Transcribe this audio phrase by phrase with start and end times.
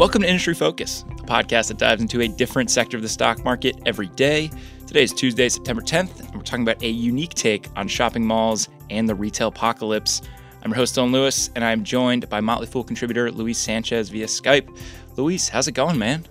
[0.00, 3.44] Welcome to Industry Focus, a podcast that dives into a different sector of the stock
[3.44, 4.50] market every day.
[4.86, 8.70] Today is Tuesday, September 10th, and we're talking about a unique take on shopping malls
[8.88, 10.22] and the retail apocalypse.
[10.62, 14.24] I'm your host, Dylan Lewis, and I'm joined by Motley Fool contributor Luis Sanchez via
[14.24, 14.74] Skype.
[15.18, 16.24] Luis, how's it going, man?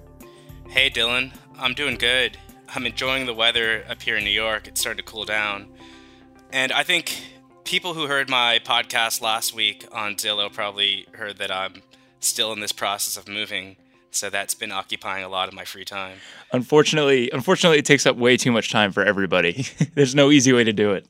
[0.68, 1.32] Hey, Dylan.
[1.60, 2.40] I'm doing good.
[2.70, 4.68] I'm enjoying the weather up here in New York.
[4.68, 5.68] It's starting to cool down.
[6.52, 7.22] And I think
[7.66, 11.84] people who heard my podcast last week on Zillow probably heard that I'm
[12.20, 13.76] still in this process of moving.
[14.12, 16.18] So that's been occupying a lot of my free time.
[16.52, 19.66] Unfortunately, unfortunately, it takes up way too much time for everybody.
[19.94, 21.06] There's no easy way to do it.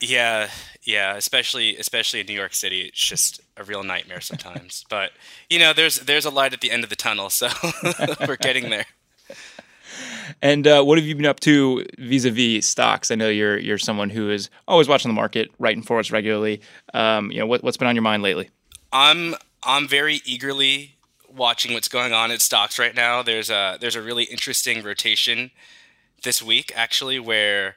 [0.00, 0.48] Yeah,
[0.84, 4.84] yeah, especially especially in New York City, it's just a real nightmare sometimes.
[4.90, 5.12] but
[5.50, 7.48] you know, there's there's a light at the end of the tunnel, so
[8.26, 8.86] we're getting there.
[10.40, 13.10] And uh, what have you been up to vis-a-vis stocks?
[13.10, 16.60] I know you're you're someone who is always watching the market, writing for us regularly.
[16.94, 18.48] Um, you know, what, what's been on your mind lately?
[18.92, 19.34] I'm
[19.68, 20.96] I'm very eagerly
[21.28, 23.22] watching what's going on in stocks right now.
[23.22, 25.50] There's a there's a really interesting rotation
[26.22, 27.76] this week actually where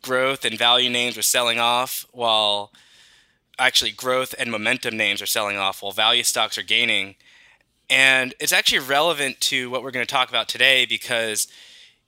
[0.00, 2.72] growth and value names are selling off while
[3.58, 7.16] actually growth and momentum names are selling off while value stocks are gaining.
[7.90, 11.48] And it's actually relevant to what we're going to talk about today because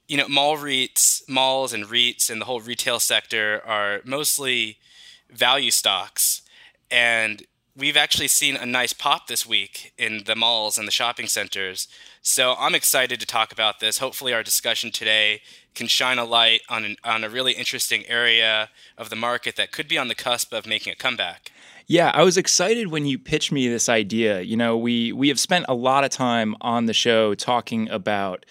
[0.07, 4.79] you know mall REITs, malls and REITs and the whole retail sector are mostly
[5.29, 6.41] value stocks
[6.89, 7.43] and
[7.79, 11.87] we've actually seen a nice pop this week in the malls and the shopping centers.
[12.21, 13.99] So I'm excited to talk about this.
[13.99, 15.41] Hopefully, our discussion today
[15.73, 19.71] can shine a light on, an, on a really interesting area of the market that
[19.71, 21.51] could be on the cusp of making a comeback.
[21.87, 24.41] Yeah, I was excited when you pitched me this idea.
[24.41, 28.45] You know, we we have spent a lot of time on the show talking about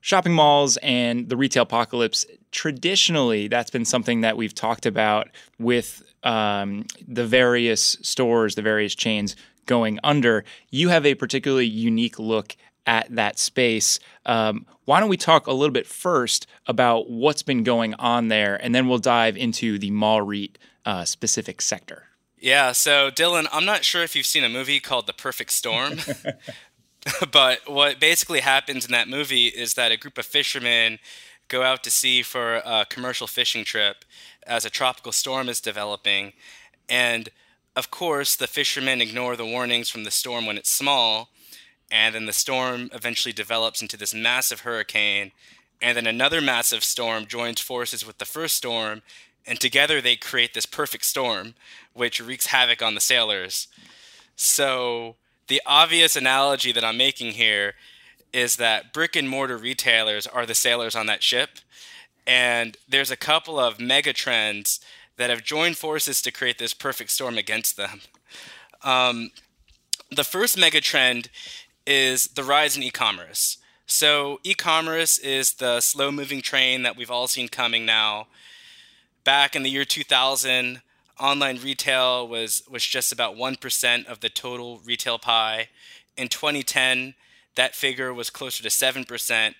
[0.00, 2.24] shopping malls and the retail apocalypse.
[2.50, 8.94] Traditionally, that's been something that we've talked about with um, the various stores, the various
[8.94, 9.34] chains
[9.64, 10.44] going under.
[10.68, 12.54] You have a particularly unique look
[12.86, 13.98] at that space.
[14.26, 18.56] Um, why don't we talk a little bit first about what's been going on there,
[18.62, 22.04] and then we'll dive into the mall REIT uh, specific sector.
[22.38, 25.98] Yeah, so Dylan, I'm not sure if you've seen a movie called The Perfect Storm,
[27.32, 30.98] but what basically happens in that movie is that a group of fishermen
[31.48, 34.04] go out to sea for a commercial fishing trip
[34.46, 36.32] as a tropical storm is developing.
[36.88, 37.30] And
[37.76, 41.30] of course, the fishermen ignore the warnings from the storm when it's small.
[41.90, 45.32] And then the storm eventually develops into this massive hurricane.
[45.80, 49.02] And then another massive storm joins forces with the first storm.
[49.46, 51.54] And together they create this perfect storm,
[51.94, 53.68] which wreaks havoc on the sailors.
[54.36, 55.16] So,
[55.46, 57.74] the obvious analogy that I'm making here
[58.32, 61.50] is that brick and mortar retailers are the sailors on that ship.
[62.26, 64.80] And there's a couple of mega trends
[65.16, 68.00] that have joined forces to create this perfect storm against them.
[68.82, 69.30] Um,
[70.10, 71.28] the first mega trend
[71.86, 73.58] is the rise in e commerce.
[73.86, 78.26] So, e commerce is the slow moving train that we've all seen coming now.
[79.24, 80.82] Back in the year 2000,
[81.18, 85.68] online retail was, was just about 1% of the total retail pie.
[86.16, 87.14] In 2010,
[87.58, 89.54] that figure was closer to 7%.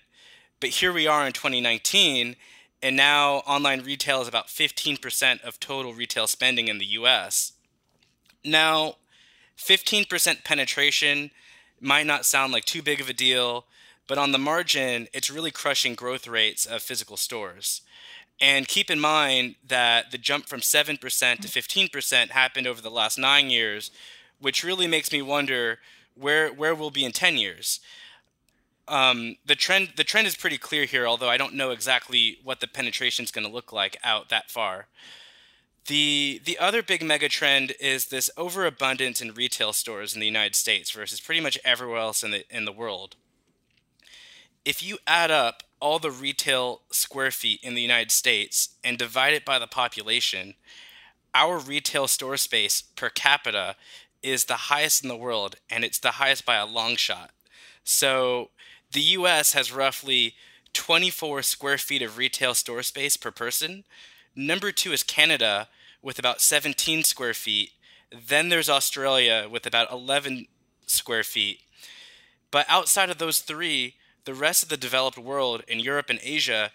[0.61, 2.37] But here we are in 2019,
[2.81, 7.51] and now online retail is about 15% of total retail spending in the US.
[8.45, 8.95] Now,
[9.57, 11.31] 15% penetration
[11.81, 13.65] might not sound like too big of a deal,
[14.07, 17.81] but on the margin, it's really crushing growth rates of physical stores.
[18.39, 23.19] And keep in mind that the jump from 7% to 15% happened over the last
[23.19, 23.91] nine years,
[24.39, 25.79] which really makes me wonder
[26.19, 27.79] where where we'll be in 10 years.
[28.87, 32.59] Um, the trend the trend is pretty clear here, although I don't know exactly what
[32.59, 34.87] the penetration is going to look like out that far.
[35.85, 40.55] The the other big mega trend is this overabundance in retail stores in the United
[40.55, 43.15] States versus pretty much everywhere else in the in the world.
[44.65, 49.33] If you add up all the retail square feet in the United States and divide
[49.33, 50.55] it by the population,
[51.33, 53.75] our retail store space per capita
[54.21, 57.31] is the highest in the world, and it's the highest by a long shot.
[57.83, 58.49] So
[58.91, 60.35] the US has roughly
[60.73, 63.83] 24 square feet of retail store space per person.
[64.35, 65.67] Number two is Canada
[66.01, 67.71] with about 17 square feet.
[68.11, 70.47] Then there's Australia with about 11
[70.85, 71.61] square feet.
[72.51, 73.95] But outside of those three,
[74.25, 76.71] the rest of the developed world in Europe and Asia,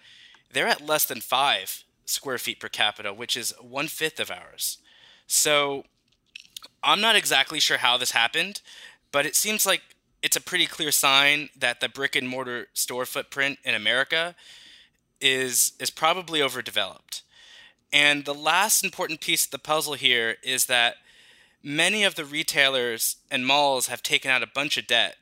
[0.51, 4.77] they're at less than five square feet per capita, which is one fifth of ours.
[5.27, 5.85] So
[6.85, 8.61] I'm not exactly sure how this happened,
[9.11, 9.81] but it seems like
[10.21, 14.35] it's a pretty clear sign that the brick and mortar store footprint in America
[15.19, 17.23] is is probably overdeveloped.
[17.91, 20.95] And the last important piece of the puzzle here is that
[21.63, 25.15] many of the retailers and malls have taken out a bunch of debt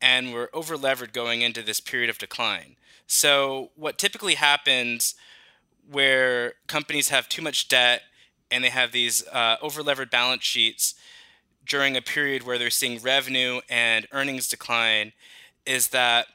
[0.00, 2.76] and were over levered going into this period of decline.
[3.06, 5.14] So, what typically happens
[5.90, 8.02] where companies have too much debt
[8.52, 10.94] and they have these uh, over levered balance sheets
[11.66, 15.12] during a period where they're seeing revenue and earnings decline
[15.64, 16.26] is that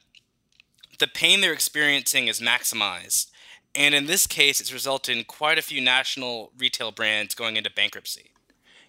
[0.99, 3.27] the pain they're experiencing is maximized.
[3.75, 7.69] And in this case, it's resulted in quite a few national retail brands going into
[7.69, 8.31] bankruptcy.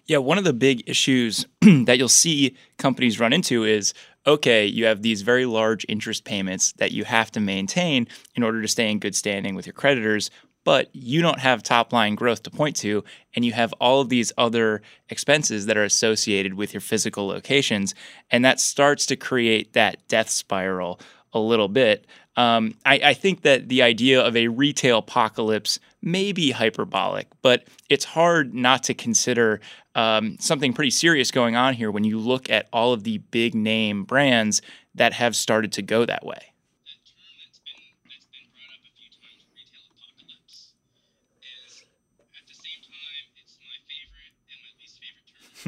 [0.07, 3.93] Yeah, one of the big issues that you'll see companies run into is
[4.25, 8.61] okay, you have these very large interest payments that you have to maintain in order
[8.61, 10.29] to stay in good standing with your creditors,
[10.69, 14.09] but you don't have top line growth to point to, and you have all of
[14.09, 17.95] these other expenses that are associated with your physical locations.
[18.29, 20.99] And that starts to create that death spiral
[21.33, 22.05] a little bit.
[22.35, 27.63] Um, I, I, think that the idea of a retail apocalypse may be hyperbolic, but
[27.89, 29.61] it's hard not to consider
[29.95, 33.55] um, something pretty serious going on here when you look at all of the big
[33.55, 34.61] name brands
[34.93, 36.48] that have started to go that way.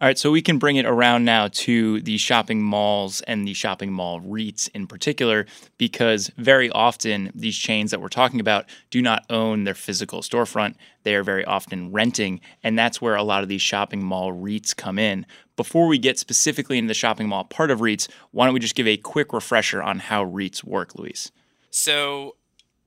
[0.00, 3.54] All right, so we can bring it around now to the shopping malls and the
[3.54, 5.46] shopping mall REITs in particular,
[5.78, 10.74] because very often these chains that we're talking about do not own their physical storefront.
[11.04, 14.74] They are very often renting, and that's where a lot of these shopping mall REITs
[14.74, 15.26] come in.
[15.54, 18.74] Before we get specifically into the shopping mall part of REITs, why don't we just
[18.74, 21.30] give a quick refresher on how REITs work, Luis?
[21.70, 22.34] So,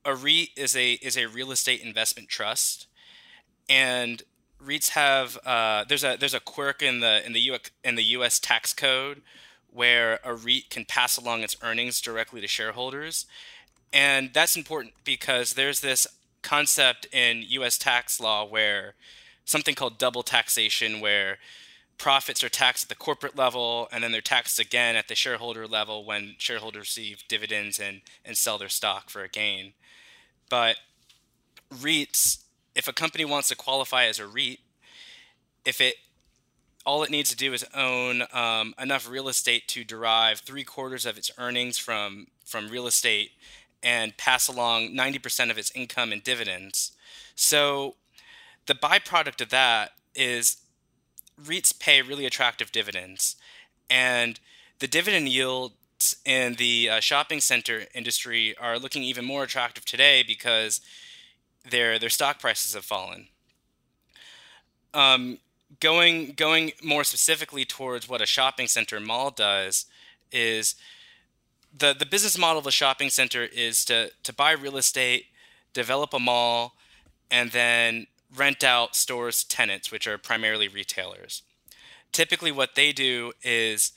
[0.04, 2.86] a REIT is a is a real estate investment trust,
[3.66, 4.22] and
[4.64, 8.04] REITs have uh, there's a there's a quirk in the in the U in the
[8.04, 8.38] U.S.
[8.38, 9.22] tax code
[9.72, 13.26] where a REIT can pass along its earnings directly to shareholders,
[13.92, 16.06] and that's important because there's this
[16.42, 17.78] concept in U.S.
[17.78, 18.94] tax law where
[19.44, 21.38] something called double taxation, where
[21.98, 25.66] profits are taxed at the corporate level and then they're taxed again at the shareholder
[25.66, 29.72] level when shareholders receive dividends and, and sell their stock for a gain.
[30.48, 30.76] But
[31.74, 32.38] REITs
[32.78, 34.60] if a company wants to qualify as a REIT,
[35.64, 35.96] if it
[36.86, 41.04] all it needs to do is own um, enough real estate to derive three quarters
[41.04, 43.32] of its earnings from from real estate
[43.82, 46.92] and pass along 90% of its income in dividends.
[47.36, 47.94] So
[48.66, 50.56] the byproduct of that is
[51.40, 53.36] REITs pay really attractive dividends.
[53.88, 54.40] And
[54.80, 60.24] the dividend yields in the uh, shopping center industry are looking even more attractive today
[60.26, 60.80] because
[61.68, 63.28] their their stock prices have fallen.
[64.94, 65.38] Um,
[65.80, 69.86] going going more specifically towards what a shopping center mall does
[70.32, 70.74] is
[71.76, 75.26] the the business model of a shopping center is to to buy real estate,
[75.72, 76.74] develop a mall,
[77.30, 81.42] and then rent out stores to tenants, which are primarily retailers.
[82.12, 83.92] Typically, what they do is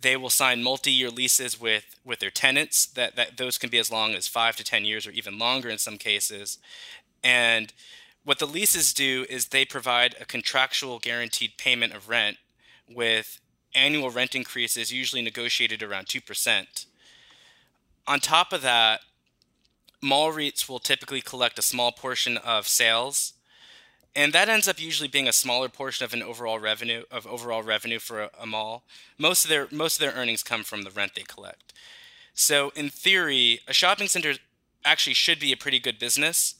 [0.00, 3.90] they will sign multi-year leases with with their tenants that, that those can be as
[3.90, 6.58] long as five to ten years or even longer in some cases
[7.22, 7.72] and
[8.26, 12.38] what the leases do is they provide a contractual guaranteed payment of rent
[12.92, 13.40] with
[13.72, 16.86] annual rent increases usually negotiated around 2%.
[18.08, 19.02] On top of that,
[20.02, 23.34] mall REITs will typically collect a small portion of sales
[24.16, 27.62] and that ends up usually being a smaller portion of an overall revenue of overall
[27.62, 28.82] revenue for a, a, mall.
[29.18, 31.74] Most of their most of their earnings come from the rent they collect.
[32.34, 34.34] So in theory, a shopping center
[34.84, 36.54] actually should be a pretty good business.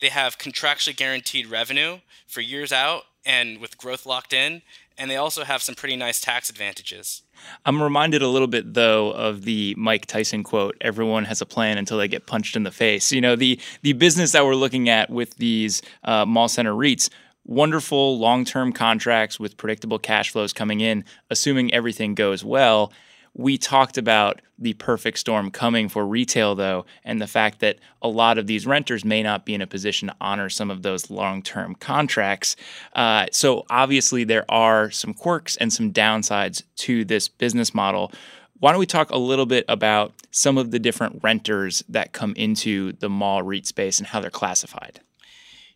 [0.00, 4.62] They have contractually guaranteed revenue for years out and with growth locked in,
[4.96, 7.22] and they also have some pretty nice tax advantages.
[7.64, 11.78] I'm reminded a little bit though of the Mike Tyson quote, everyone has a plan
[11.78, 13.12] until they get punched in the face.
[13.12, 17.10] You know, the the business that we're looking at with these uh, mall center REITs
[17.44, 22.92] wonderful long-term contracts with predictable cash flows coming in assuming everything goes well
[23.34, 28.08] we talked about the perfect storm coming for retail, though, and the fact that a
[28.08, 31.10] lot of these renters may not be in a position to honor some of those
[31.10, 32.56] long term contracts.
[32.94, 38.12] Uh, so, obviously, there are some quirks and some downsides to this business model.
[38.58, 42.34] Why don't we talk a little bit about some of the different renters that come
[42.36, 45.00] into the mall REIT space and how they're classified?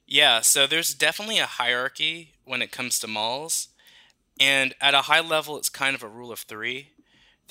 [0.04, 3.68] Yeah, so there's definitely a hierarchy when it comes to malls.
[4.40, 6.88] And at a high level, it's kind of a rule of three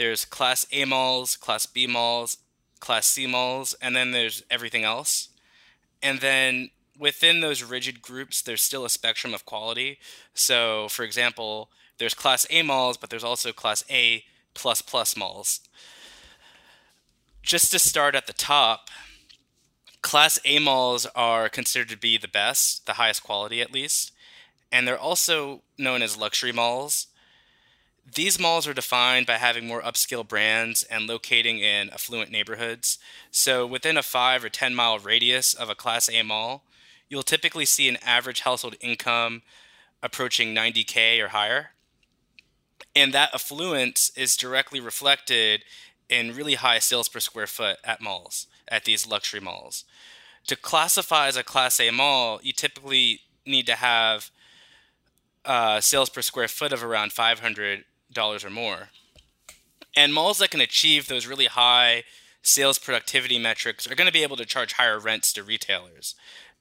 [0.01, 2.39] there's class A malls, class B malls,
[2.79, 5.29] class C malls, and then there's everything else.
[6.01, 9.99] And then within those rigid groups, there's still a spectrum of quality.
[10.33, 14.23] So, for example, there's class A malls, but there's also class A
[14.55, 15.59] plus plus malls.
[17.43, 18.89] Just to start at the top,
[20.01, 24.13] class A malls are considered to be the best, the highest quality at least.
[24.71, 27.05] And they're also known as luxury malls.
[28.05, 32.97] These malls are defined by having more upscale brands and locating in affluent neighborhoods.
[33.29, 36.63] So, within a 5 or 10 mile radius of a Class A mall,
[37.09, 39.43] you'll typically see an average household income
[40.03, 41.71] approaching 90K or higher.
[42.95, 45.63] And that affluence is directly reflected
[46.09, 49.85] in really high sales per square foot at malls, at these luxury malls.
[50.47, 54.31] To classify as a Class A mall, you typically need to have
[55.45, 58.89] uh, sales per square foot of around 500 dollars or more.
[59.95, 62.03] And malls that can achieve those really high
[62.41, 66.15] sales productivity metrics are going to be able to charge higher rents to retailers.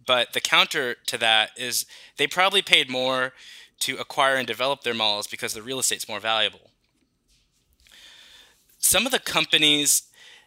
[0.05, 3.33] But the counter to that is they probably paid more
[3.81, 6.71] to acquire and develop their malls because the real estate's more valuable.
[8.79, 10.05] Some of the companies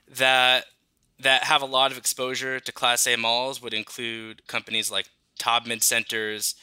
[0.08, 0.66] that
[1.20, 5.82] that have a lot of exposure to Class A malls would include companies like Taubman
[5.82, 6.56] Centers,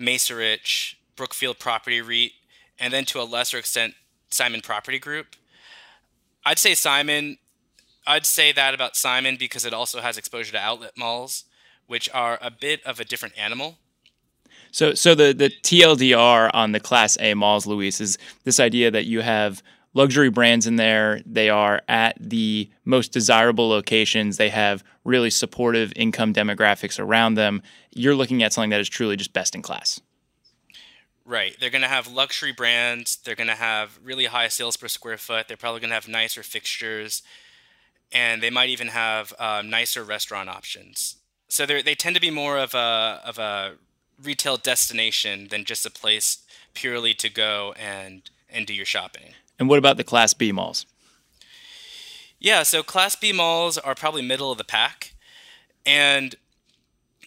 [0.00, 2.32] Macerich, Brookfield Property REIT,
[2.78, 3.94] and then to a lesser extent,
[4.30, 5.36] Simon Property Group.
[6.44, 7.38] I'd say Simon.
[8.06, 11.44] I'd say that about Simon because it also has exposure to outlet malls,
[11.86, 13.78] which are a bit of a different animal.
[14.70, 19.06] So, so the the TLDR on the Class A malls, Luis, is this idea that
[19.06, 19.62] you have
[19.96, 21.22] luxury brands in there.
[21.24, 24.36] They are at the most desirable locations.
[24.36, 27.62] They have really supportive income demographics around them.
[27.94, 30.00] You're looking at something that is truly just best in class.
[31.26, 31.56] Right.
[31.58, 33.16] They're going to have luxury brands.
[33.16, 35.48] They're going to have really high sales per square foot.
[35.48, 37.22] They're probably going to have nicer fixtures.
[38.12, 41.16] And they might even have uh, nicer restaurant options.
[41.48, 43.72] So they tend to be more of a, of a
[44.22, 46.38] retail destination than just a place
[46.74, 49.34] purely to go and, and do your shopping.
[49.58, 50.86] And what about the Class B malls?
[52.38, 55.14] Yeah, so Class B malls are probably middle of the pack.
[55.84, 56.36] And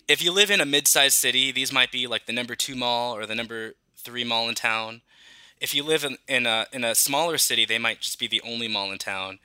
[0.08, 3.15] if you live in a mid-sized city, these might be like the number two mall
[3.15, 5.01] or the number three mall in town.
[5.60, 8.41] If you live in, in a in a smaller city, they might just be the
[8.41, 9.39] only mall in town,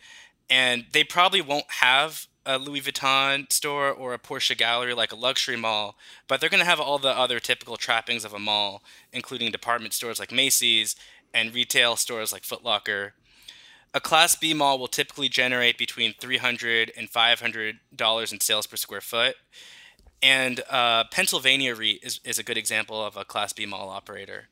[0.49, 5.17] and they probably won't have a Louis Vuitton store or a Porsche gallery like a
[5.17, 5.97] luxury mall,
[6.29, 8.83] but they're going to have all the other typical trappings of a mall,
[9.13, 10.95] including department stores like Macy's
[11.33, 13.15] and retail stores like Foot Locker.
[13.95, 19.01] A Class B mall will typically generate between $300 and $500 in sales per square
[19.01, 19.37] foot,
[20.25, 24.49] and uh, Pennsylvania REIT is, is a good example of a Class B mall operator.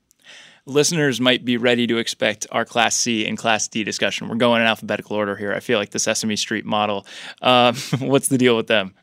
[0.67, 4.29] Listeners might be ready to expect our Class C and Class D discussion.
[4.29, 5.53] We're going in alphabetical order here.
[5.55, 7.07] I feel like the Sesame Street model.
[7.41, 8.95] Uh, what's the deal with them?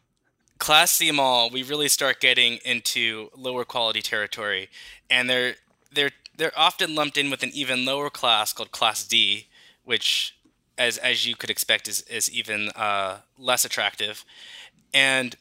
[0.59, 4.69] Class C mall, we really start getting into lower quality territory,
[5.09, 5.55] and they're
[5.91, 9.47] they're they're often lumped in with an even lower class called Class D,
[9.83, 10.37] which,
[10.77, 14.23] as as you could expect, is is even uh, less attractive.
[14.93, 15.35] And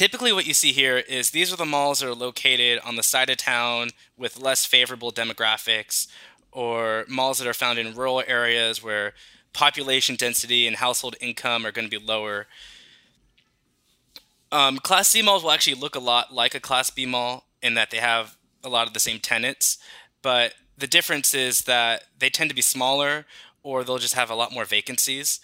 [0.00, 3.02] typically what you see here is these are the malls that are located on the
[3.02, 6.06] side of town with less favorable demographics
[6.52, 9.12] or malls that are found in rural areas where
[9.52, 12.46] population density and household income are going to be lower.
[14.50, 17.74] Um, class C malls will actually look a lot like a Class B mall in
[17.74, 19.76] that they have a lot of the same tenants,
[20.22, 23.26] but the difference is that they tend to be smaller
[23.62, 25.40] or they'll just have a lot more vacancies.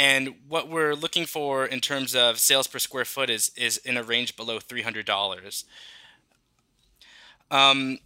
[0.00, 3.98] And what we're looking for in terms of sales per square foot is is in
[3.98, 5.66] a range below three hundred dollars.
[7.50, 7.98] Um,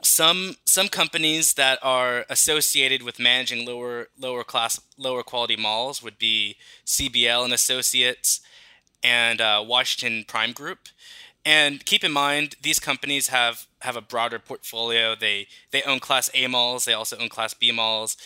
[0.00, 6.18] some some companies that are associated with managing lower lower class lower quality malls would
[6.18, 6.54] be
[6.86, 8.40] CBL and Associates,
[9.02, 10.86] and uh, Washington Prime Group.
[11.44, 15.16] And keep in mind, these companies have, have a broader portfolio.
[15.16, 16.84] They they own Class A malls.
[16.84, 18.16] They also own Class B malls,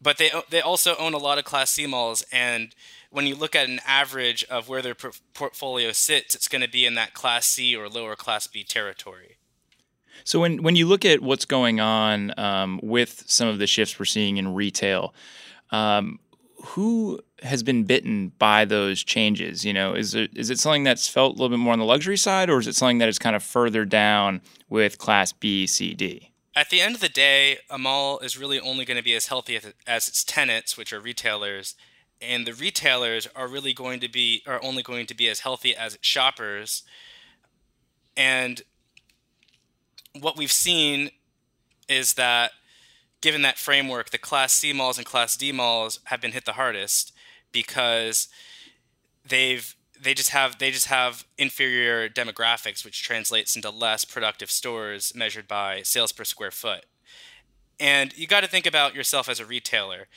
[0.00, 2.24] but they they also own a lot of Class C malls.
[2.32, 2.74] And
[3.10, 4.94] when you look at an average of where their
[5.34, 9.36] portfolio sits, it's going to be in that Class C or lower Class B territory.
[10.24, 13.98] So when when you look at what's going on um, with some of the shifts
[13.98, 15.14] we're seeing in retail,
[15.70, 16.18] um,
[16.64, 19.64] who has been bitten by those changes?
[19.64, 21.84] You know, is it is it something that's felt a little bit more on the
[21.84, 25.66] luxury side, or is it something that is kind of further down with Class B,
[25.66, 26.32] C, D?
[26.58, 29.26] At the end of the day, a mall is really only going to be as
[29.26, 31.76] healthy as, as its tenants, which are retailers,
[32.20, 35.76] and the retailers are really going to be are only going to be as healthy
[35.76, 36.82] as its shoppers.
[38.16, 38.62] And
[40.18, 41.10] what we've seen
[41.88, 42.50] is that
[43.20, 46.54] given that framework, the Class C malls and Class D malls have been hit the
[46.54, 47.12] hardest
[47.52, 48.26] because
[49.24, 55.14] they've they just have they just have inferior demographics, which translates into less productive stores
[55.14, 56.84] measured by sales per square foot.
[57.80, 60.08] And you got to think about yourself as a retailer.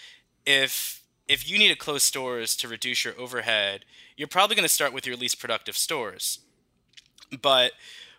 [0.46, 3.86] If if you need to close stores to reduce your overhead,
[4.18, 6.40] you're probably going to start with your least productive stores.
[7.42, 7.72] But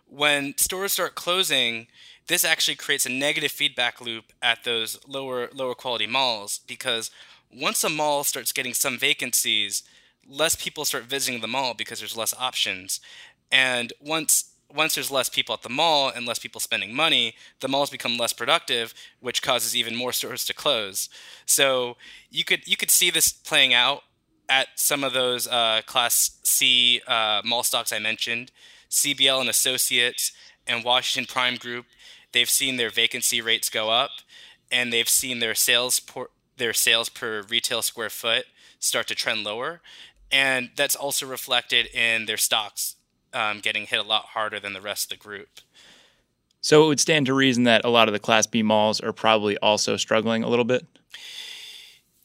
[0.08, 1.88] when stores start closing,
[2.28, 7.10] this actually creates a negative feedback loop at those lower lower quality malls because
[7.54, 9.82] once a mall starts getting some vacancies,
[10.28, 13.00] less people start visiting the mall because there's less options.
[13.50, 17.68] And once once there's less people at the mall and less people spending money, the
[17.68, 21.08] malls become less productive, which causes even more stores to close.
[21.44, 21.96] So
[22.30, 24.02] you could you could see this playing out
[24.48, 28.50] at some of those uh, Class C uh, mall stocks I mentioned,
[28.90, 30.32] CBL and Associates
[30.66, 31.86] and Washington Prime Group.
[32.32, 34.10] They've seen their vacancy rates go up,
[34.70, 38.46] and they've seen their sales por- their sales per retail square foot
[38.78, 39.80] start to trend lower.
[40.32, 42.96] And that's also reflected in their stocks
[43.34, 45.60] um, getting hit a lot harder than the rest of the group.
[46.60, 49.12] So it would stand to reason that a lot of the Class B malls are
[49.12, 50.86] probably also struggling a little bit?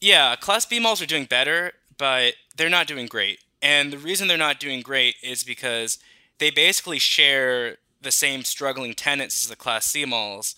[0.00, 3.40] Yeah, Class B malls are doing better, but they're not doing great.
[3.60, 5.98] And the reason they're not doing great is because
[6.38, 10.54] they basically share the same struggling tenants as the Class C malls.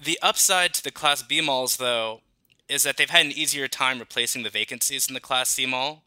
[0.00, 2.20] The upside to the Class B malls, though,
[2.68, 6.04] is that they've had an easier time replacing the vacancies in the Class C mall.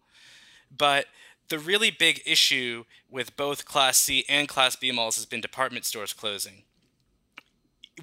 [0.75, 1.05] But
[1.49, 5.85] the really big issue with both Class C and Class B malls has been department
[5.85, 6.63] stores closing.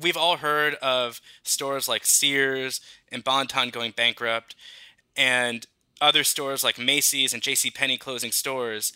[0.01, 4.55] We've all heard of stores like Sears and Bon-Ton going bankrupt,
[5.17, 5.67] and
[6.01, 7.71] other stores like Macy's and J.C.
[7.71, 8.93] Penney closing stores.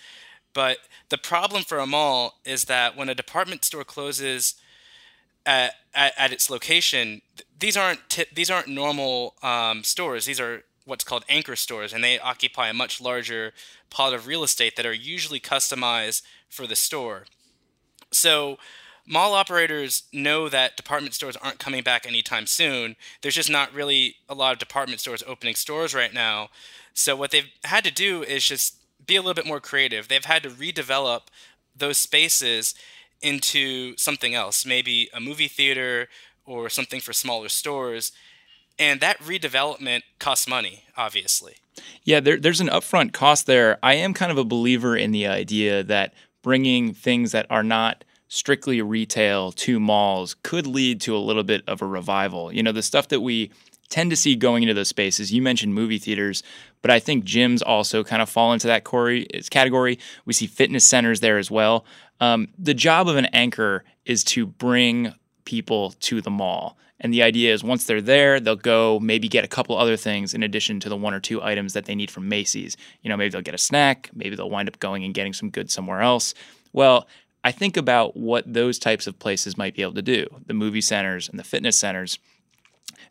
[0.53, 0.79] But
[1.11, 4.55] the problem for a mall is that when a department store closes
[5.45, 7.21] at, at, at its location,
[7.59, 10.25] these aren't t- these aren't normal um, stores.
[10.25, 13.53] These are what's called anchor stores, and they occupy a much larger
[13.91, 17.25] plot of real estate that are usually customized for the store.
[18.13, 18.57] So,
[19.07, 22.97] mall operators know that department stores aren't coming back anytime soon.
[23.21, 26.49] There's just not really a lot of department stores opening stores right now.
[26.95, 30.09] So, what they've had to do is just be a little bit more creative.
[30.09, 31.23] They've had to redevelop
[31.77, 32.75] those spaces
[33.21, 36.09] into something else, maybe a movie theater
[36.45, 38.13] or something for smaller stores.
[38.79, 41.57] And that redevelopment costs money, obviously.
[42.05, 43.79] Yeah, there, there's an upfront cost there.
[43.83, 48.05] I am kind of a believer in the idea that bringing things that are not
[48.29, 52.53] strictly retail to malls could lead to a little bit of a revival.
[52.53, 53.51] You know, the stuff that we
[53.89, 55.33] tend to see going into those spaces.
[55.33, 56.43] You mentioned movie theaters,
[56.83, 58.85] but I think gyms also kind of fall into that
[59.51, 59.99] category.
[60.25, 61.85] We see fitness centers there as well.
[62.21, 66.77] Um, the job of an anchor is to bring people to the mall.
[67.01, 70.33] And the idea is once they're there, they'll go maybe get a couple other things
[70.33, 72.77] in addition to the one or two items that they need from Macy's.
[73.03, 75.51] You know, maybe they'll get a snack, maybe they'll wind up going and getting some
[75.51, 76.35] goods somewhere else.
[76.73, 77.07] Well,
[77.45, 80.81] I think about what those types of places might be able to do the movie
[80.81, 82.19] centers and the fitness centers.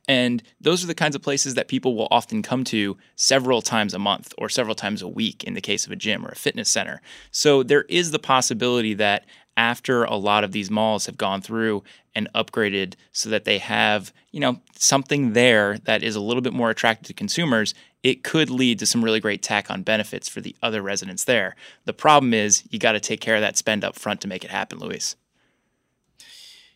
[0.07, 3.93] And those are the kinds of places that people will often come to several times
[3.93, 6.35] a month or several times a week in the case of a gym or a
[6.35, 7.01] fitness center.
[7.31, 9.25] So there is the possibility that
[9.57, 14.13] after a lot of these malls have gone through and upgraded so that they have,
[14.31, 18.49] you know, something there that is a little bit more attractive to consumers, it could
[18.49, 21.55] lead to some really great tack on benefits for the other residents there.
[21.85, 24.43] The problem is you got to take care of that spend up front to make
[24.43, 25.15] it happen, Luis.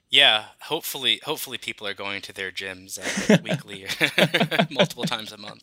[0.09, 3.85] Yeah, hopefully, hopefully people are going to their gyms uh, weekly,
[4.71, 5.61] multiple times a month.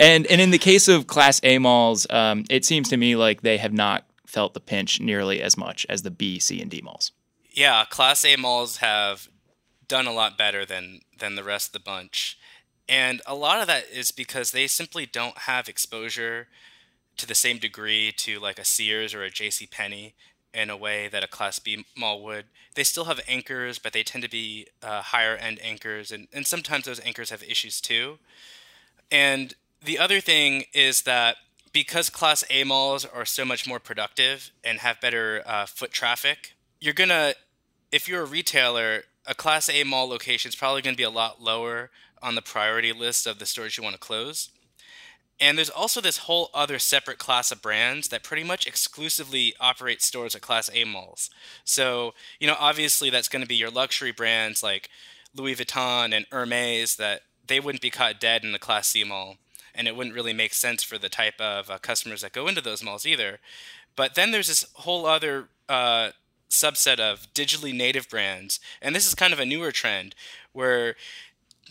[0.00, 3.42] and and in the case of Class A malls, um, it seems to me like
[3.42, 6.80] they have not felt the pinch nearly as much as the B, C, and D
[6.82, 7.12] malls.
[7.50, 9.28] Yeah, Class A malls have
[9.88, 12.38] done a lot better than than the rest of the bunch,
[12.88, 16.46] and a lot of that is because they simply don't have exposure
[17.16, 19.66] to the same degree to like a Sears or a J.C.
[19.66, 20.14] Penney
[20.54, 22.46] in a way that a Class B mall would.
[22.74, 26.46] They still have anchors, but they tend to be uh, higher end anchors, and, and
[26.46, 28.18] sometimes those anchors have issues too.
[29.10, 31.36] And the other thing is that
[31.72, 36.54] because Class A malls are so much more productive and have better uh, foot traffic,
[36.80, 37.34] you're gonna,
[37.92, 41.42] if you're a retailer, a Class A mall location is probably to be a lot
[41.42, 41.90] lower
[42.22, 44.50] on the priority list of the stores you want to close.
[45.40, 50.02] And there's also this whole other separate class of brands that pretty much exclusively operate
[50.02, 51.30] stores at Class A malls.
[51.64, 54.88] So, you know, obviously that's going to be your luxury brands like
[55.34, 59.36] Louis Vuitton and Hermes that they wouldn't be caught dead in the Class C mall.
[59.78, 62.60] And it wouldn't really make sense for the type of uh, customers that go into
[62.60, 63.38] those malls either.
[63.96, 66.10] But then there's this whole other uh,
[66.50, 68.60] subset of digitally native brands.
[68.82, 70.14] And this is kind of a newer trend
[70.52, 70.96] where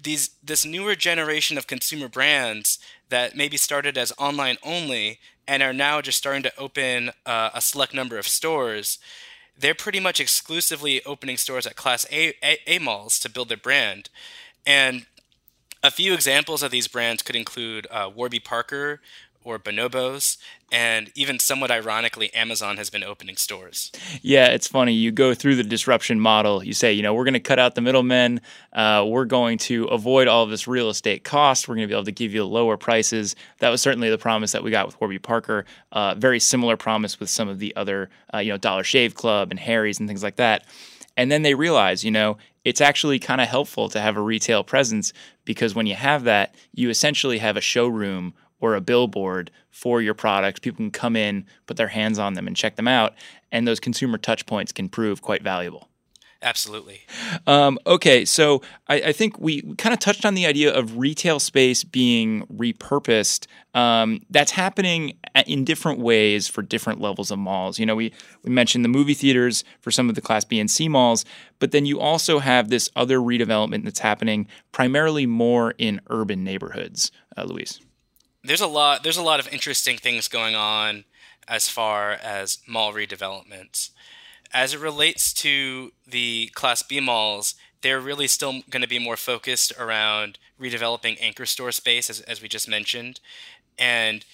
[0.02, 5.74] these this newer generation of consumer brands that maybe started as online only and are
[5.74, 9.00] now just starting to open uh, a select number of stores
[9.60, 13.58] they're pretty much exclusively opening stores at class a, a, a malls to build their
[13.58, 14.10] brand
[14.65, 15.06] and
[15.84, 19.02] a few examples of these brands could include uh, warby parker
[19.48, 20.38] or bonobos
[20.74, 23.94] and even somewhat ironically amazon has been opening stores.
[24.22, 24.92] Yeah it's funny.
[24.94, 26.62] You go through the disruption model.
[26.62, 28.42] You say you know we're going to cut out the middlemen.
[28.74, 31.68] Uh, we're going to avoid all of this real estate cost.
[31.68, 33.36] We're going to be able to give you lower prices.
[33.60, 35.66] That was certainly the promise that we got with warby parker.
[35.94, 39.52] Uh, very similar promise with some of the other uh, you know dollar shave club
[39.52, 40.66] and harry's and things like that
[41.17, 44.63] and then they realize you know it's actually kind of helpful to have a retail
[44.63, 45.12] presence
[45.43, 50.13] because when you have that you essentially have a showroom or a billboard for your
[50.13, 50.60] products.
[50.60, 53.13] People can come in, put their hands on them, and check them out.
[53.51, 55.89] And those consumer touch points can prove quite valuable.
[56.41, 57.02] Absolutely.
[57.47, 61.39] Um, okay, so I, I, think we kind of touched on the idea of retail
[61.39, 63.47] space being repurposed.
[63.73, 67.80] Um, that's happening in different ways for different levels of malls.
[67.80, 70.69] You know, we, we mentioned the movie theaters for some of the Class B and
[70.69, 71.26] C malls,
[71.58, 77.12] but then you also have this other redevelopment that's happening primarily more in urban neighborhoods.
[77.36, 77.80] Uh, Luis
[78.47, 81.04] there's a lot there's a lot of interesting things going on
[81.47, 83.91] as far as mall redevelopments.
[84.53, 89.17] As it relates to the Class B malls, they're really still going to be more
[89.17, 93.19] focused around redeveloping anchor store space, as, as we just mentioned,
[93.77, 94.25] and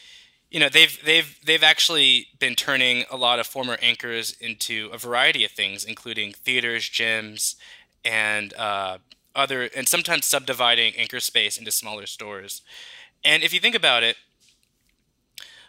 [0.49, 4.97] you know they've they've they've actually been turning a lot of former anchors into a
[4.97, 7.55] variety of things, including theaters, gyms,
[8.05, 8.99] and uh,
[9.35, 12.61] other, and sometimes subdividing anchor space into smaller stores.
[13.25, 14.17] And if you think about it,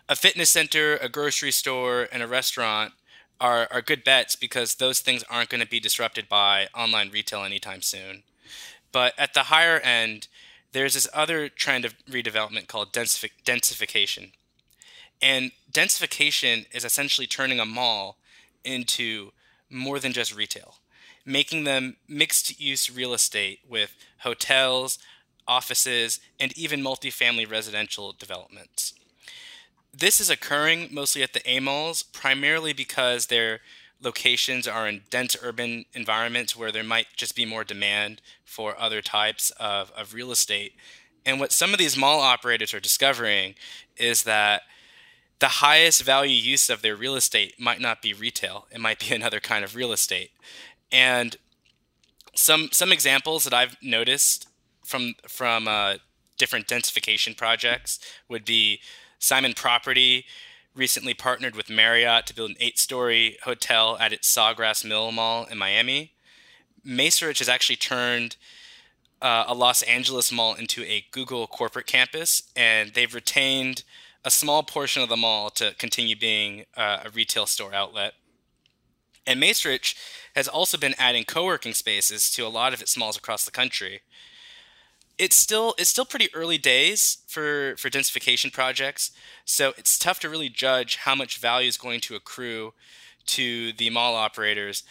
[0.09, 2.93] a fitness center, a grocery store, and a restaurant
[3.41, 7.45] are, are good bets because those things aren't going to be disrupted by online retail
[7.45, 8.23] anytime soon.
[8.93, 10.29] But at the higher end,
[10.73, 14.33] there's this other trend of redevelopment called densifi- densification.
[15.23, 18.19] And densification is essentially turning a mall
[18.65, 19.33] into
[19.71, 20.77] more than just retail,
[21.25, 24.99] making them mixed use real estate with hotels,
[25.47, 28.95] offices, and even multifamily residential developments.
[29.97, 33.61] This is occurring mostly at the A malls, primarily because their
[34.01, 39.01] locations are in dense urban environments where there might just be more demand for other
[39.01, 40.75] types of, of real estate.
[41.25, 43.55] And what some of these mall operators are discovering
[43.97, 44.63] is that
[45.39, 49.15] the highest value use of their real estate might not be retail, it might be
[49.15, 50.31] another kind of real estate.
[50.91, 51.37] And
[52.35, 54.49] some some examples that I've noticed
[54.85, 55.95] from from uh,
[56.37, 58.81] different densification projects would be
[59.19, 60.27] Simon Property
[60.75, 65.57] recently partnered with Marriott to build an eight-story hotel at its Sawgrass Mill Mall in
[65.57, 66.13] Miami.
[66.85, 68.37] Macerich has actually turned
[69.23, 73.85] uh, a Los Angeles mall into a Google corporate campus, and they've retained
[74.25, 78.15] a small portion of the mall to continue being uh, a retail store outlet.
[79.27, 79.95] And Macerich
[80.35, 84.01] has also been adding co-working spaces to a lot of its malls across the country
[85.19, 89.13] it's still it's still pretty early days for for densification projects,
[89.45, 92.73] so it's tough to really judge how much value is going to accrue
[93.27, 94.83] to the mall operators.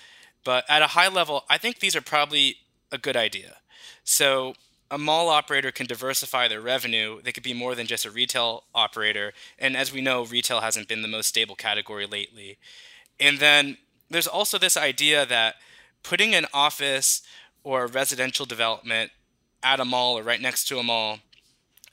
[0.43, 2.57] But at a high level, I think these are probably
[2.91, 3.57] a good idea.
[4.03, 4.55] So
[4.91, 7.21] a mall operator can diversify their revenue.
[7.21, 9.33] They could be more than just a retail operator.
[9.57, 12.57] And as we know, retail hasn't been the most stable category lately.
[13.19, 13.77] And then
[14.09, 15.55] there's also this idea that
[16.03, 17.23] putting an office
[17.63, 19.11] or a residential development
[19.63, 21.19] at a mall or right next to a mall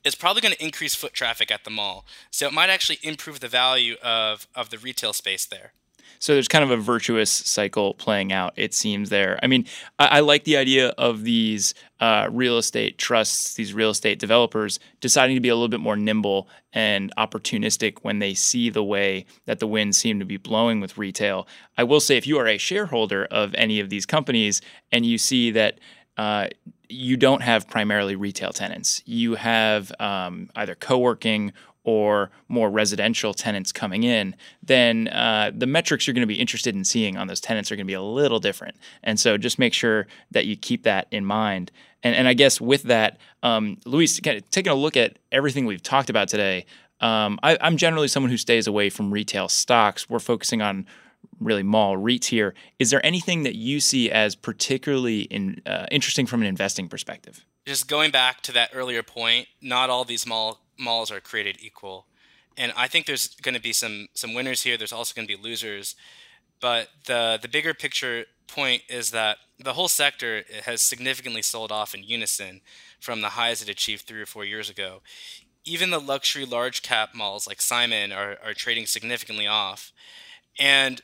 [0.04, 2.04] is probably going to increase foot traffic at the mall.
[2.30, 5.72] So it might actually improve the value of, of the retail space there.
[6.18, 9.38] So there's kind of a virtuous cycle playing out, it seems there.
[9.42, 9.64] I mean,
[9.98, 14.78] I, I like the idea of these uh, real estate trusts, these real estate developers
[15.00, 19.24] deciding to be a little bit more nimble and opportunistic when they see the way
[19.46, 21.48] that the winds seem to be blowing with retail.
[21.78, 24.60] I will say, if you are a shareholder of any of these companies
[24.92, 25.80] and you see that
[26.18, 26.48] uh,
[26.90, 33.32] you don't have primarily retail tenants, you have um, either co working or more residential
[33.32, 37.26] tenants coming in, then uh, the metrics you're going to be interested in seeing on
[37.26, 38.76] those tenants are going to be a little different.
[39.02, 41.72] And so just make sure that you keep that in mind.
[42.02, 45.64] And, and I guess with that, um, Luis, kind of taking a look at everything
[45.64, 46.66] we've talked about today,
[47.00, 50.08] um, I, I'm generally someone who stays away from retail stocks.
[50.08, 50.86] We're focusing on
[51.40, 52.54] really mall REITs here.
[52.78, 57.44] Is there anything that you see as particularly in, uh, interesting from an investing perspective?
[57.66, 62.06] Just going back to that earlier point, not all these mall malls are created equal.
[62.56, 64.76] And I think there's going to be some some winners here.
[64.76, 65.94] There's also going to be losers.
[66.60, 71.94] But the the bigger picture point is that the whole sector has significantly sold off
[71.94, 72.60] in unison
[72.98, 75.02] from the highs it achieved three or four years ago.
[75.64, 79.92] Even the luxury large cap malls like Simon are, are trading significantly off.
[80.58, 81.02] And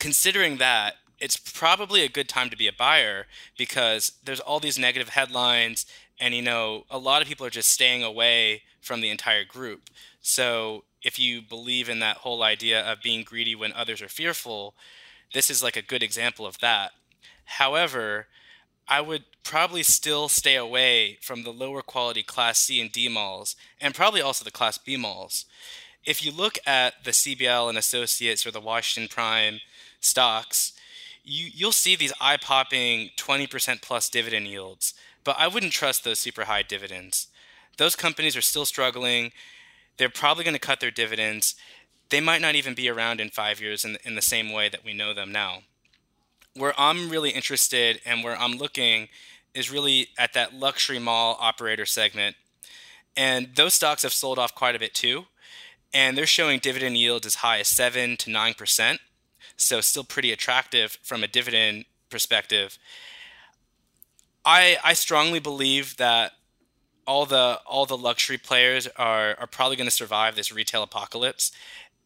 [0.00, 4.78] considering that, it's probably a good time to be a buyer because there's all these
[4.78, 5.86] negative headlines
[6.18, 9.90] and you know a lot of people are just staying away from the entire group.
[10.22, 14.74] So if you believe in that whole idea of being greedy when others are fearful
[15.32, 16.92] this is like a good example of that.
[17.44, 18.26] However
[18.88, 23.54] i would probably still stay away from the lower quality class c and d malls
[23.80, 25.44] and probably also the class b malls.
[26.04, 29.60] If you look at the cbl and associates or the washington prime
[30.00, 30.72] stocks
[31.22, 36.44] you, you'll see these eye-popping 20% plus dividend yields but I wouldn't trust those super
[36.44, 37.28] high dividends.
[37.76, 39.32] Those companies are still struggling.
[39.96, 41.54] They're probably going to cut their dividends.
[42.08, 44.84] They might not even be around in five years in, in the same way that
[44.84, 45.62] we know them now.
[46.54, 49.08] Where I'm really interested and where I'm looking
[49.54, 52.36] is really at that luxury mall operator segment.
[53.16, 55.26] And those stocks have sold off quite a bit too.
[55.92, 58.98] And they're showing dividend yields as high as 7 to 9%.
[59.60, 62.78] So, still pretty attractive from a dividend perspective.
[64.44, 66.32] I I strongly believe that
[67.06, 71.52] all the all the luxury players are are probably going to survive this retail apocalypse,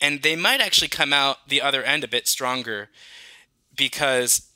[0.01, 2.89] and they might actually come out the other end a bit stronger,
[3.77, 4.49] because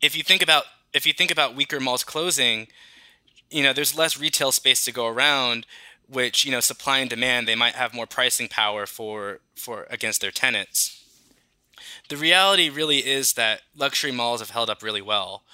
[0.00, 2.68] if you think about if you think about weaker malls closing,
[3.50, 5.66] you know there's less retail space to go around,
[6.08, 10.20] which you know supply and demand they might have more pricing power for for against
[10.20, 10.99] their tenants.
[12.10, 15.44] The reality really is that luxury malls have held up really well.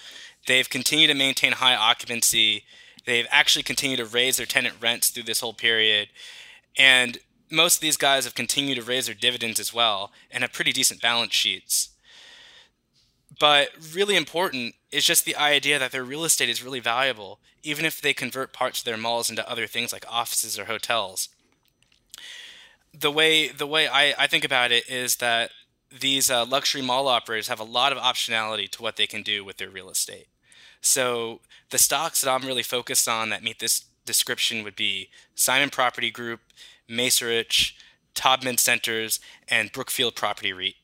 [0.46, 2.64] They've continued to maintain high occupancy.
[3.04, 6.08] They've actually continued to raise their tenant rents through this whole period.
[6.78, 7.18] And
[7.50, 10.72] most of these guys have continued to raise their dividends as well and have pretty
[10.72, 11.90] decent balance sheets.
[13.38, 17.84] But really important is just the idea that their real estate is really valuable, even
[17.84, 21.28] if they convert parts of their malls into other things like offices or hotels.
[22.98, 25.50] The way the way I, I think about it is that
[25.90, 29.44] these uh, luxury mall operators have a lot of optionality to what they can do
[29.44, 30.26] with their real estate.
[30.80, 35.70] So the stocks that I'm really focused on that meet this description would be Simon
[35.70, 36.40] Property Group,
[36.88, 37.72] Macerich,
[38.14, 40.74] Taubman Centers, and Brookfield Property REIT.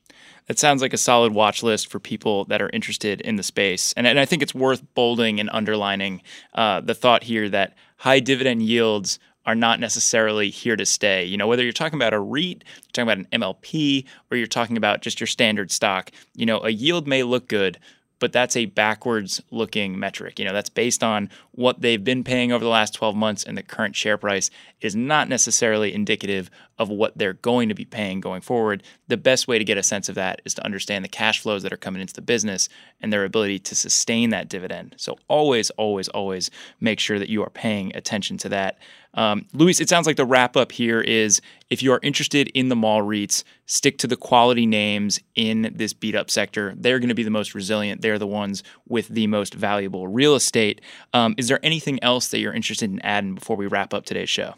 [0.46, 3.92] That sounds like a solid watch list for people that are interested in the space.
[3.96, 6.22] And, and I think it's worth bolding and underlining
[6.54, 11.24] uh, the thought here that high dividend yields are not necessarily here to stay.
[11.24, 14.76] You know, whether you're talking about a REIT, talking about an MLP, or you're talking
[14.76, 17.78] about just your standard stock, you know, a yield may look good,
[18.22, 20.38] but that's a backwards looking metric.
[20.38, 23.58] You know, that's based on what they've been paying over the last 12 months and
[23.58, 24.48] the current share price
[24.82, 28.82] is not necessarily indicative of what they're going to be paying going forward.
[29.08, 31.62] The best way to get a sense of that is to understand the cash flows
[31.62, 32.68] that are coming into the business
[33.00, 34.94] and their ability to sustain that dividend.
[34.98, 38.78] So always, always, always make sure that you are paying attention to that.
[39.14, 42.68] Um, Luis, it sounds like the wrap up here is if you are interested in
[42.68, 46.74] the mall REITs, stick to the quality names in this beat up sector.
[46.76, 48.00] They're going to be the most resilient.
[48.00, 50.80] They're the ones with the most valuable real estate.
[51.12, 54.30] Um, is there anything else that you're interested in adding before we wrap up today's
[54.30, 54.54] show?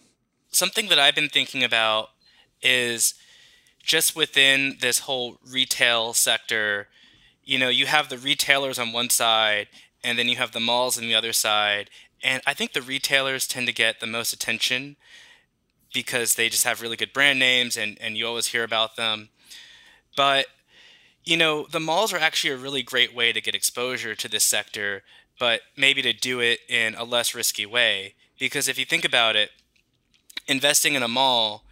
[0.55, 2.11] Something that I've been thinking about
[2.62, 3.14] is
[3.83, 6.87] just within this whole retail sector,
[7.43, 9.67] you know, you have the retailers on one side
[10.05, 11.90] and then you have the malls on the other side.
[12.23, 14.95] And I think the retailers tend to get the most attention
[15.93, 19.31] because they just have really good brand names and, and you always hear about them.
[20.17, 20.47] But,
[21.25, 24.45] you know, the malls are actually a really great way to get exposure to this
[24.45, 25.03] sector,
[25.40, 28.14] but maybe to do it in a less risky way.
[28.38, 29.51] Because if you think about it,
[30.46, 31.64] investing in a mall,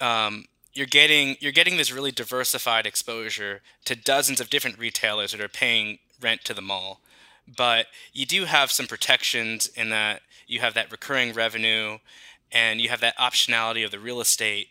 [0.00, 5.40] um, you're getting you're getting this really diversified exposure to dozens of different retailers that
[5.40, 7.00] are paying rent to the mall.
[7.56, 11.98] But you do have some protections in that you have that recurring revenue
[12.50, 14.68] and you have that optionality of the real estate.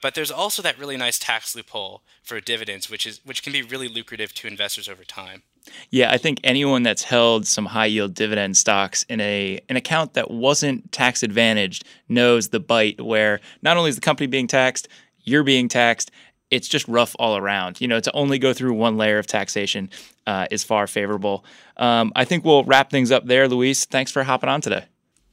[0.00, 3.62] But there's also that really nice tax loophole for dividends, which is which can be
[3.62, 5.42] really lucrative to investors over time.
[5.90, 10.14] Yeah, I think anyone that's held some high yield dividend stocks in a an account
[10.14, 14.88] that wasn't tax advantaged knows the bite where not only is the company being taxed,
[15.22, 16.10] you're being taxed.
[16.50, 17.80] It's just rough all around.
[17.80, 19.90] You know, to only go through one layer of taxation
[20.26, 21.44] uh, is far favorable.
[21.76, 23.84] Um, I think we'll wrap things up there, Luis.
[23.84, 24.86] Thanks for hopping on today.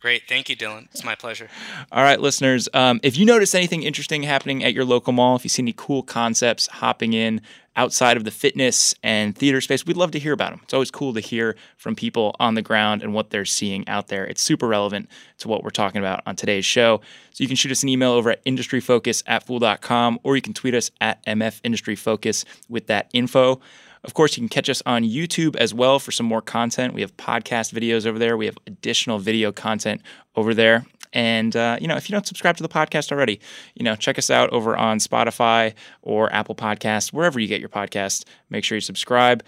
[0.06, 0.22] Great.
[0.30, 0.86] Thank you, Dylan.
[0.92, 1.50] It's my pleasure.
[1.92, 2.70] All right, listeners.
[2.76, 5.74] Um, if you notice anything interesting happening at your local mall, if you see any
[5.76, 7.42] cool concepts hopping in
[7.76, 10.62] outside of the fitness and theater space, we'd love to hear about them.
[10.64, 14.08] It's always cool to hear from people on the ground and what they're seeing out
[14.08, 14.26] there.
[14.26, 15.10] It's super relevant
[15.40, 17.02] to what we're talking about on today's show.
[17.32, 20.54] So you can shoot us an email over at industryfocus at fool.com or you can
[20.54, 23.60] tweet us at mfindustryfocus with that info.
[24.06, 26.94] Of course, you can catch us on YouTube as well for some more content.
[26.94, 28.38] We have podcast videos over there.
[28.38, 30.02] We have additional video content
[30.36, 30.86] over there.
[31.16, 33.40] And uh, you know, if you don't subscribe to the podcast already,
[33.74, 35.74] you know, check us out over on Spotify
[36.04, 38.26] or Apple Podcasts, wherever you get your podcast.
[38.52, 39.44] Make sure you subscribe.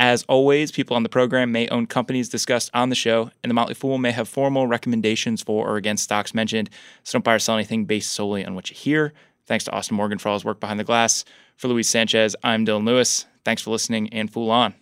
[0.00, 3.54] As always, people on the program may own companies discussed on the show, and the
[3.54, 6.70] Motley Fool may have formal recommendations for or against stocks mentioned.
[7.02, 9.12] So don't buy or sell anything based solely on what you hear.
[9.46, 11.24] Thanks to Austin Morgan for all his work behind the glass.
[11.56, 13.26] For Luis Sanchez, I'm Dylan Lewis.
[13.44, 14.74] Thanks for listening and Fool On.